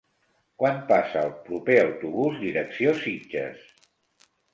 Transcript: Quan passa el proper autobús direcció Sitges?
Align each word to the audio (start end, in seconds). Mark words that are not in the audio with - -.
Quan 0.61 0.77
passa 0.91 1.19
el 1.27 1.33
proper 1.49 1.75
autobús 1.81 2.39
direcció 2.45 2.95
Sitges? 3.03 3.61